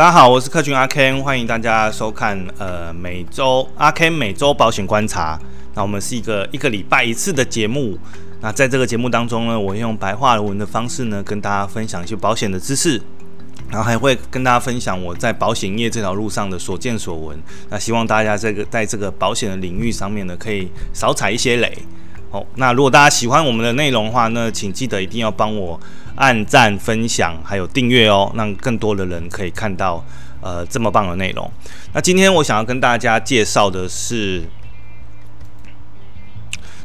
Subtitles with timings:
[0.00, 5.38] 大家好，我是客群阿 Ken，欢迎大家收看呃每周阿 Ken 每周保险观察。
[5.74, 7.98] 那我们是一个一个礼拜一次的节目。
[8.40, 12.98] 那在这个节目当中呢，我用白话文的方式呢，跟大家分享一些保险的知识，
[13.68, 17.38] 然后还会跟大家分享我在保险业这条路上的所见所闻。
[17.68, 21.76] 那希望大家这个在这个保险的领域上面呢，可以少踩一些雷。
[22.30, 25.78] 好，那如果大家喜欢我们的内容的话，呢请记得一定要帮我
[26.14, 30.04] 按赞、分享，还有订阅哦，让更多的人可以看到
[30.40, 31.50] 呃这么棒的内容。
[31.92, 34.44] 那今天我想要跟大家介绍的是，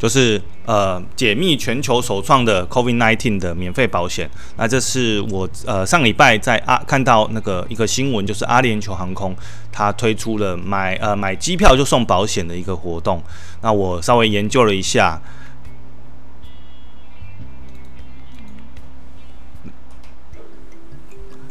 [0.00, 4.28] 就是呃解密全球首创的 COVID-19 的免费保险。
[4.56, 9.36] 那这是我呃上礼拜在阿看到那个一个新闻，就是阿联酋航空
[9.70, 13.22] 它推出了买呃买机票就送保险的一个活动。
[13.60, 15.20] 那我稍微研究了一下，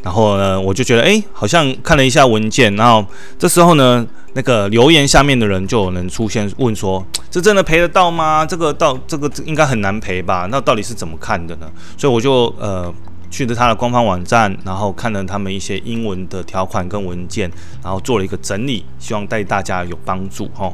[0.03, 3.05] 然后呢，我就觉得，哎，好像看了一下文件，然后
[3.37, 8.45] 这时候呢，那个留言下面的人就有人出现问说，这真的赔得到吗？
[8.45, 10.47] 这个到这个应该很难赔吧？
[10.49, 11.69] 那到底是怎么看的呢？
[11.97, 12.93] 所以我就呃
[13.29, 17.51] 去了他的官方网站，然后看了他们一些英文的条款跟文件，
[17.83, 20.73] 然后做了一个整理，希望对大家有帮助哈。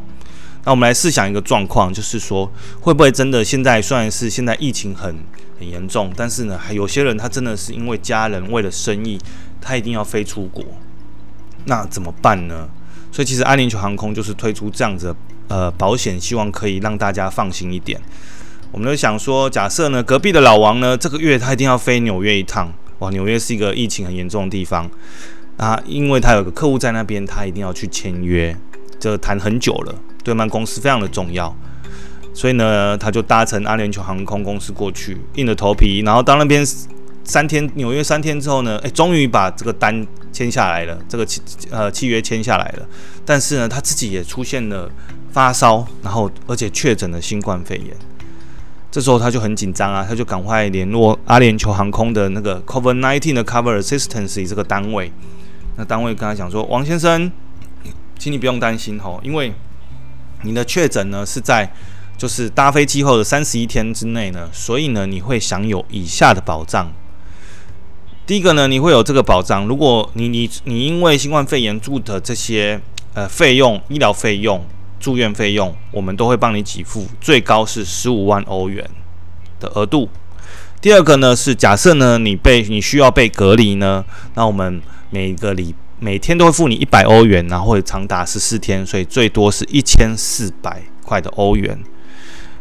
[0.66, 5.16] 那我们来试想一个状况，就是说，会不会真的现在虽然是现在疫情很
[5.60, 9.20] 很严重，但是呢，还有些人他真的是因为家人为了生意，
[9.62, 10.64] 他一定要飞出国，
[11.66, 12.68] 那怎么办呢？
[13.12, 15.16] 所以其实阿联酋航空就是推出这样子
[15.48, 18.02] 呃保险，希望可以让大家放心一点。
[18.72, 24.90] 我们就想说，假设呢，隔壁的老王呢，这个月他一定要飞纽约一趟，哇，纽约是一个疫情很严重的地方
[25.58, 28.58] 啊，因为他有个客户在那边，他一定要去签约，
[29.00, 29.96] 这谈很久了。
[30.26, 31.56] 对曼公司非常的重要，
[32.34, 36.66] 所以呢，他就搭乘阿联酋航空公司过去，硬着头皮，然后到那边
[37.24, 42.88] 三天，纽约三天之后呢，哎，终于把这个单签下来了，这个契呃契约签下来了。
[43.24, 44.90] 但是呢，他自己也出现了
[45.32, 47.96] 发烧，然后而且确诊了新冠肺炎。
[48.90, 55.12] 这时候他就很紧张啊，他就赶快联络阿联酋航空的那个 COVID-19 的 Cover Assistance 这个单位。
[55.78, 57.32] 那单位跟他讲说：“王先生，
[58.18, 59.54] 请你不用担心吼，因为。”
[60.44, 61.72] 你的确诊呢是在
[62.18, 66.92] 就是搭飞机后的三十一天之内呢，所以呢你会享有以下的保障。
[68.26, 72.80] 第一个呢，你会有这个保障，如果你你你因为新冠肺炎住的这些
[73.14, 74.66] 呃费用、医疗费用、
[75.00, 78.90] 住院费用，我们都会帮你给付，最高是十五万欧元
[79.60, 80.10] 的额度。
[80.82, 85.76] 第二个呢是假设呢你被你需要被隔离呢，那我们每一个礼。
[86.00, 91.78] 每天都会付你一百欧元，然后会长达十四天，所以最多是一千四百块的欧元。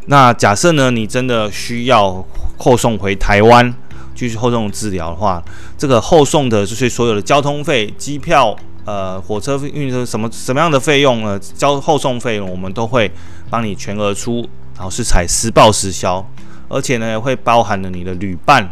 [0.06, 2.24] 那假设呢，你真的需要
[2.58, 3.74] 后送回台湾
[4.14, 5.42] 继续后送治疗的话，
[5.76, 11.38] 这个后送的就是所有的交通费、机票、呃火车运车什么什么样的费用呢？
[11.38, 13.10] 交后送费用我们都会
[13.50, 14.46] 帮你全额出，
[14.76, 16.24] 然后是采实报实销，
[16.68, 18.68] 而且呢会包含了你的旅伴，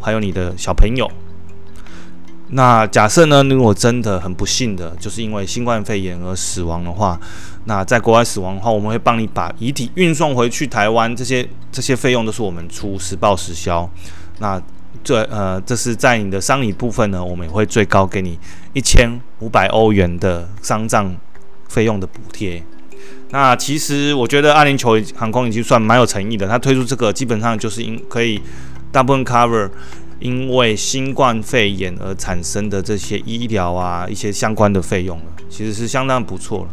[0.00, 1.10] 还有你的小朋友。
[2.50, 7.18] 那假设呢，如果真的很不幸的，就是因为新冠肺炎而死亡的话，
[7.64, 13.90] 那在国外死亡的话，我们会帮你把遗体运送回去台湾，这些这些费用都是我们出，实报实销。
[14.38, 14.62] 那
[15.02, 18.38] 这呃，这是在你的丧礼部分呢，我们也会最高给你
[18.74, 21.16] 一千五百欧元的丧葬
[21.68, 22.62] 费用的补贴。
[23.30, 28.40] 那其实我觉得阿联酋航空已经算蛮有诚意的，它推出这个基本上就是应可以
[28.92, 29.68] 大部分 cover。
[30.18, 36.68] 因为新冠肺炎而产生的这些医疗啊，一些相关的费用了，其实是相当不错了。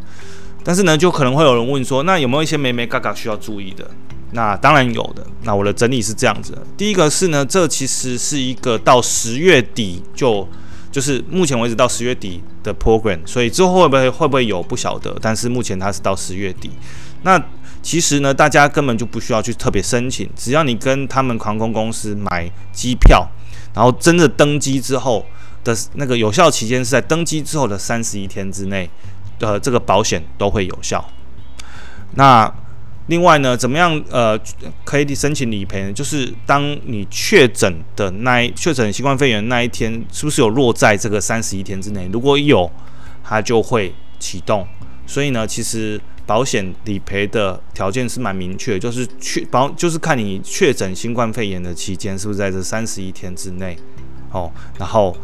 [0.63, 3.89] 但是呢，就可能会有人问说，那有没有一些眉眉角角需要注意的？
[4.31, 5.25] 那当然有的。
[5.43, 10.47] 那我的整理是这样子的：第一个是呢，这其实是一个到十月底就
[10.91, 15.15] 就是目前为止到十月底的 program，所以之后会不会会不会有不晓得。
[15.21, 16.71] 但是目前它是到十月底。
[17.23, 17.41] 那
[17.81, 23.27] 其实呢，大家根本就不需要去特别申请，只要你跟他们航空公司买机票，
[23.73, 25.25] 然后真的登机之后
[25.63, 28.89] 的那个有效期间是在登机之后的三十一天之内
[29.39, 31.03] 的这个保险都会有效。
[32.15, 32.49] 那
[33.07, 34.39] 另外呢，怎么样呃
[34.85, 35.91] 可以申请理赔呢？
[35.91, 42.09] 就是当你确诊的那一确诊新冠肺炎那一天，是不是有落在这个三十一天之内？
[42.13, 42.71] 如果有，
[43.23, 44.65] 它就会启动。
[45.05, 45.99] 所以呢，其实。
[46.25, 53.77] 保险理赔的条件是蛮明确，就是确保就是看你确诊新冠肺炎的期间是不是在这三十一天之内，
[54.31, 55.15] 哦，然后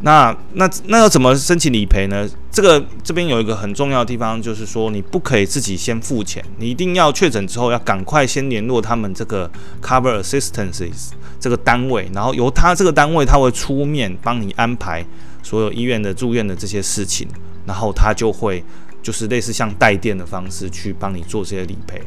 [0.00, 2.28] 那那那要怎么申请理赔呢？
[2.50, 9.50] 这个这边有一个很重要的地方，就是说你不可以自己先付钱，你一定要确诊之后要赶快先联络他们这个
[9.80, 11.10] Cover Assistances
[11.40, 15.04] 这个单位，然后由他这个单位他会出面帮你安排
[15.42, 17.26] 所有医院的住院的这些事情，
[17.64, 18.62] 然后他就会
[19.02, 22.00] 就是类似像代垫的方式去帮你做这些理赔。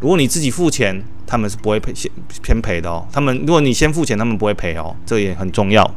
[0.00, 2.10] 如果你自己付钱，他们是不会赔先
[2.42, 3.06] 偏赔的哦。
[3.10, 5.88] 他们如果你先付钱，他们不会赔哦，这也很重要。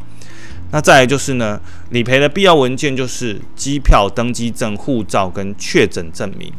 [0.72, 1.60] 那再来就是呢，
[1.92, 6.52] 理赔的必要文件就是机票、登机证、护照跟确诊证明。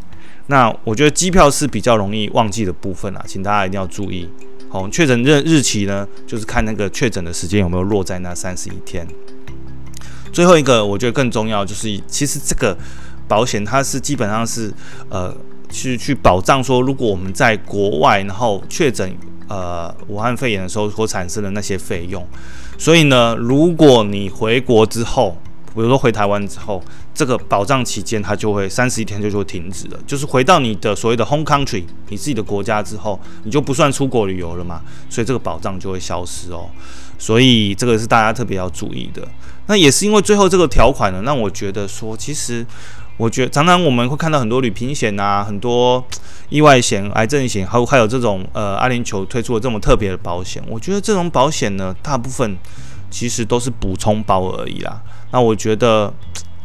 [0.47, 4.29] 那我觉得机票是比较容易忘记的部分啊，请大家一定要注意。
[4.71, 9.07] 好，确诊日日期呢，就是看那个确诊的时间有没有落在那三十一天。
[10.33, 12.77] 最后一个我觉得更重要，就是其实这个
[13.29, 14.73] 保险它是基本上是
[15.11, 15.33] 呃
[15.71, 19.15] 去去保障说，如果我们在国外然后确诊
[19.49, 22.27] 呃武汉肺炎的时候所产生的那些费用。
[22.79, 25.37] 所以呢，如果你回国之后，
[25.75, 26.83] 比如说回台湾之后，
[27.13, 36.71] 这个保障期间它就会三十一天就就会停止了，就是回到你的所谓的 home country，你自己的国家之后，你就不算出国旅游了嘛，所以这个保障就会消失哦。
[37.19, 39.27] 所以这个是大家特别要注意的。
[39.67, 42.65] 那也是因为最后这个条款呢，让我觉得说，其实
[43.19, 46.03] 我觉得常常我们会看到很多旅平险啊，很多。
[46.51, 52.57] 意外险、癌症险，还有还有这种呃，阿联酋推出了这么特别的保险，我觉得这种保险呢，大部分
[53.11, 55.03] 其实都是补充包而已啦。
[55.31, 56.11] 那我觉得。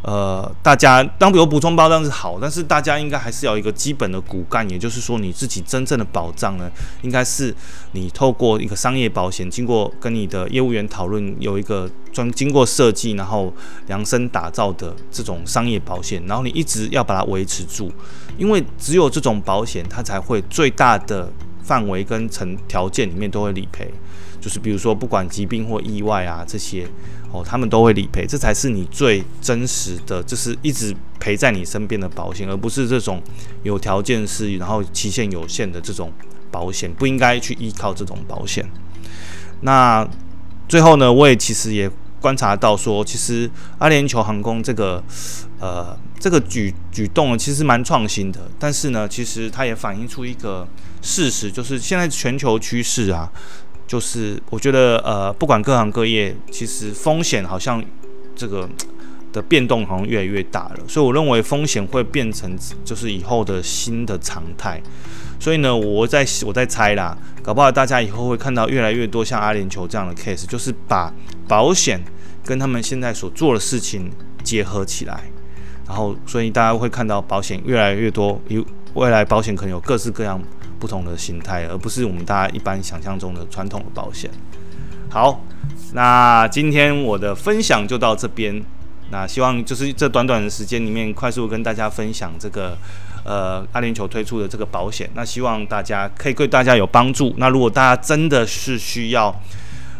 [0.06, 6.70] 呃，大家当比如补充包当然是好，但是大家应该还是要有一个基本的骨干，也就是说你自己真正的保障呢，
[7.00, 7.54] 应该是
[7.92, 13.50] 你透过一个商业保险，经过跟你的业务员讨论，有一个专经过设计，然后
[13.86, 17.90] 量身打造的这种商业保险，然后你一直要把它维持住，
[18.36, 23.90] 因为只有这种保险，它才会最大的范围跟成条件里面都会理赔。
[24.38, 26.86] 就是比如说，不管疾病或意外啊，这些
[27.34, 33.20] 哦，他们都会理赔，这才是你最真实的，就是一直陪在你身边的保险，而不是这种
[33.64, 36.12] 有条件是，然后期限有限的这种
[36.52, 38.64] 保险，不应该去依靠这种保险。
[39.62, 40.08] 那
[40.68, 41.90] 最后呢，我也其实也
[42.20, 45.02] 观察到说，其实阿联酋航空这个
[45.58, 50.64] 呃这个举举动，其实蛮创新的，但是呢，其实它也反映出一个
[51.02, 53.28] 事实，就是现在全球趋势啊。
[53.86, 57.84] 就是我觉得，呃，不管各行各业，其实风险好像
[58.34, 58.68] 这个
[59.32, 64.80] 的变动好像越来越大了，所以我认为风险会变成就是以后的新的常态。
[65.38, 71.12] 所以呢，我在我在猜啦，搞不好大家以后会看到越来越多像阿联酋这样的 case，就是把
[71.46, 72.02] 保险
[72.44, 74.10] 跟他们现在所做的事情
[74.42, 75.24] 结合起来，
[75.86, 78.64] 然后所以大家会看到保险越来越多，有
[78.94, 80.40] 未来保险可能有各式各样。
[80.84, 84.30] 不同的形态，而不是我们大家一般想象中的传统的保险。
[85.08, 85.40] 好，
[85.94, 88.62] 那今天我的分享就到这边。
[89.10, 92.76] 那希望就是这短短的时间里面，快速跟大家分享这个
[93.24, 95.08] 呃阿联酋推出的这个保险。
[95.14, 97.32] 那希望大家可以对大家有帮助。
[97.38, 99.34] 那如果大家真的是需要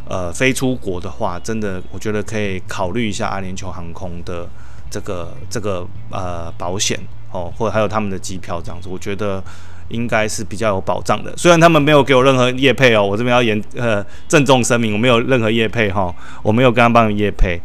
[0.06, 4.46] 呃飞出国的话，真的我觉得可以考虑一下阿联酋航空的
[4.90, 7.00] 这个这个呃保险
[7.32, 9.42] 哦，或者还有他们的机票这样子，我觉得。
[9.88, 17.60] 应该是比较有保障的，虽然他们没有给我任何业配哦，我这边要严呃郑重声明，我没有任何业配哈、哦，我没有跟他帮你业配。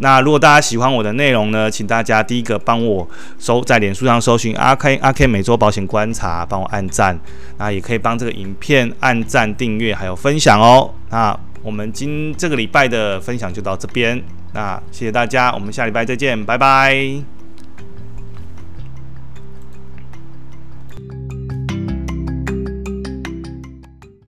[0.00, 3.06] 那如果大家喜欢我的内容呢，请大家第一个帮我
[3.36, 7.18] 搜在脸书上搜寻阿 K 阿 K 每周保险观察，帮我按赞，
[7.58, 10.94] 那也可以帮这个影片按赞、订阅还有分享哦。
[11.10, 14.22] 那我们今这个礼拜的分享就到这边，
[14.54, 17.37] 那谢谢大家，我们下礼拜再见，拜拜。